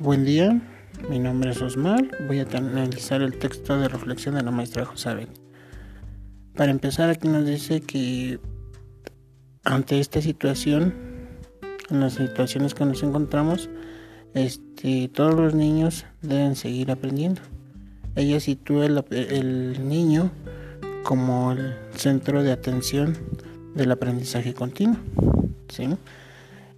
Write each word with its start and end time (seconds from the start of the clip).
Buen 0.00 0.24
día, 0.24 0.60
mi 1.08 1.20
nombre 1.20 1.52
es 1.52 1.62
Osmar. 1.62 2.04
Voy 2.26 2.40
a 2.40 2.48
analizar 2.52 3.22
el 3.22 3.38
texto 3.38 3.78
de 3.78 3.86
reflexión 3.86 4.34
de 4.34 4.42
la 4.42 4.50
maestra 4.50 4.84
Josabel. 4.84 5.28
Para 6.56 6.72
empezar, 6.72 7.10
aquí 7.10 7.28
nos 7.28 7.46
dice 7.46 7.80
que 7.80 8.40
ante 9.62 10.00
esta 10.00 10.20
situación, 10.20 10.92
en 11.90 12.00
las 12.00 12.14
situaciones 12.14 12.74
que 12.74 12.84
nos 12.84 13.04
encontramos, 13.04 13.70
este, 14.34 15.08
todos 15.14 15.36
los 15.36 15.54
niños 15.54 16.06
deben 16.22 16.56
seguir 16.56 16.90
aprendiendo. 16.90 17.40
Ella 18.16 18.40
sitúa 18.40 18.86
el, 18.86 19.04
el 19.12 19.88
niño 19.88 20.32
como 21.04 21.52
el 21.52 21.72
centro 21.94 22.42
de 22.42 22.50
atención 22.50 23.16
del 23.76 23.92
aprendizaje 23.92 24.54
continuo. 24.54 24.96
¿sí? 25.68 25.86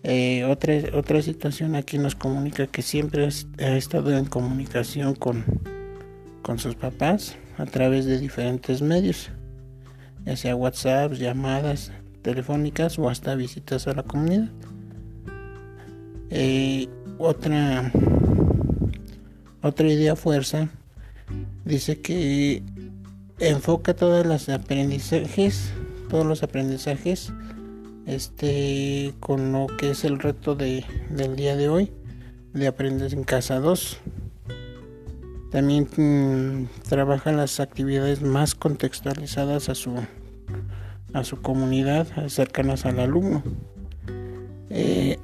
Eh, 0.09 0.45
otra, 0.45 0.73
otra 0.92 1.20
situación 1.20 1.74
aquí 1.74 1.98
nos 1.98 2.14
comunica 2.14 2.69
que 2.69 2.80
siempre 2.80 3.24
ha 3.59 3.77
estado 3.77 4.16
en 4.16 4.24
comunicación 4.24 5.16
con, 5.16 5.45
con 6.42 6.60
sus 6.60 6.77
papás 6.77 7.37
a 7.59 7.66
través 7.66 8.05
de 8.05 8.20
diferentes 8.20 8.83
medios, 8.83 9.30
ya 10.24 10.37
sea 10.37 10.55
WhatsApp, 10.55 11.14
llamadas 11.14 11.91
telefónicas 12.23 13.00
o 13.00 13.09
hasta 13.09 13.34
visitas 13.34 13.88
a 13.88 13.95
la 13.95 14.05
comunidad. 14.05 14.48
Eh, 16.30 16.86
otra, 17.19 17.91
otra 19.61 19.88
idea 19.88 20.14
fuerza 20.14 20.69
dice 21.64 22.00
que 22.00 22.62
enfoca 23.41 23.92
todos 23.92 24.25
los 24.25 24.48
aprendizajes, 24.50 25.73
todos 26.09 26.25
los 26.25 26.45
aprendizajes 26.45 27.33
este 28.07 29.15
con 29.21 29.53
lo 29.53 29.67
que 29.67 29.91
es 29.91 30.05
el 30.05 30.19
reto 30.19 30.55
de, 30.55 30.85
del 31.11 31.37
día 31.37 31.57
de 31.57 31.69
hoy 31.69 31.93
de 32.55 32.69
aprender 32.69 33.12
en 33.12 33.25
casa 33.25 33.61
2 33.61 33.99
también 35.51 35.89
mm, 35.97 36.89
trabaja 36.89 37.33
las 37.33 37.61
actividades 37.61 38.23
más 38.23 38.55
contextualizadas 38.55 39.69
a 39.69 39.75
su 39.75 39.95
a 41.12 41.25
su 41.25 41.41
comunidad 41.41 42.07
cercanas 42.29 42.84
al 42.84 43.01
alumno. 43.01 43.43
Eh, 44.69 45.19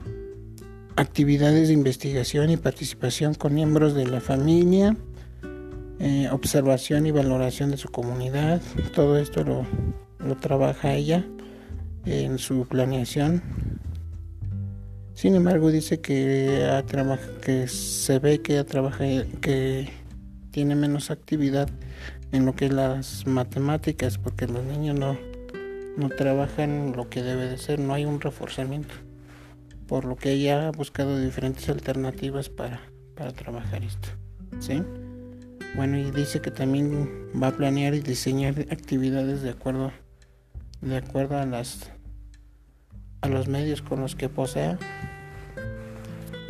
actividades 0.97 1.69
de 1.69 1.75
investigación 1.75 2.51
y 2.51 2.57
participación 2.57 3.35
con 3.35 3.55
miembros 3.55 3.95
de 3.95 4.07
la 4.07 4.21
familia 4.21 4.97
eh, 5.99 6.29
observación 6.33 7.07
y 7.07 7.11
valoración 7.11 7.71
de 7.71 7.77
su 7.77 7.89
comunidad 7.89 8.61
todo 8.95 9.19
esto 9.19 9.43
lo, 9.45 9.67
lo 10.19 10.37
trabaja 10.37 10.95
ella 10.95 11.25
en 12.06 12.39
su 12.39 12.67
planeación. 12.67 13.42
Sin 15.14 15.34
embargo, 15.34 15.70
dice 15.70 16.00
que, 16.00 16.83
que 17.42 17.69
se 17.69 18.19
ve 18.19 18.41
que 18.41 18.64
trabaja, 18.64 19.05
que 19.41 19.89
tiene 20.50 20.75
menos 20.75 21.11
actividad 21.11 21.69
en 22.33 22.47
lo 22.47 22.55
que 22.55 22.67
es 22.67 22.73
las 22.73 23.27
matemáticas, 23.27 24.19
porque 24.19 24.47
los 24.47 24.64
niños 24.64 24.98
no, 24.98 25.19
no 25.97 26.08
trabajan 26.08 26.92
lo 26.97 27.08
que 27.08 27.23
debe 27.23 27.47
de 27.47 27.58
ser, 27.58 27.78
no 27.78 27.95
hay 27.95 28.05
un 28.05 28.20
reforzamiento. 28.20 28.95
Por 29.86 30.06
lo 30.06 30.17
que 30.17 30.33
ella 30.33 30.69
ha 30.69 30.70
buscado 30.73 31.19
diferentes 31.20 31.69
alternativas 31.69 32.48
para, 32.48 32.80
para 33.14 33.33
trabajar 33.33 33.84
esto. 33.84 34.08
¿sí? 34.58 34.83
Bueno, 35.77 35.98
y 35.98 36.11
dice 36.11 36.41
que 36.41 36.50
también 36.50 37.08
va 37.41 37.48
a 37.48 37.56
planear 37.56 37.95
y 37.95 38.00
diseñar 38.00 38.67
actividades 38.70 39.42
de 39.42 39.50
acuerdo 39.50 39.92
de 40.83 40.97
acuerdo 40.97 41.39
a 41.39 41.47
las 41.47 41.91
a 43.23 43.29
los 43.29 43.49
medios 43.49 43.83
con 43.83 44.01
los 44.01 44.17
que 44.17 44.29
posea. 44.29 44.79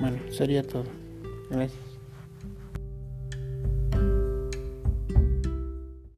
Bueno, 0.00 0.18
sería 0.32 0.66
todo. 0.66 0.86
Gracias. 1.50 1.91